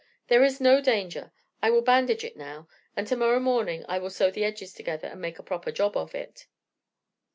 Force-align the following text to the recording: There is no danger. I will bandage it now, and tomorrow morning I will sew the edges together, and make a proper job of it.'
There 0.29 0.43
is 0.43 0.59
no 0.59 0.81
danger. 0.81 1.31
I 1.61 1.69
will 1.69 1.83
bandage 1.83 2.23
it 2.23 2.35
now, 2.35 2.67
and 2.95 3.05
tomorrow 3.05 3.39
morning 3.39 3.85
I 3.87 3.99
will 3.99 4.09
sew 4.09 4.31
the 4.31 4.43
edges 4.43 4.73
together, 4.73 5.07
and 5.07 5.21
make 5.21 5.37
a 5.37 5.43
proper 5.43 5.71
job 5.71 5.95
of 5.95 6.15
it.' 6.15 6.47